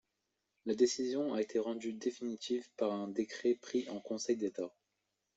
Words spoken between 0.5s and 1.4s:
La décision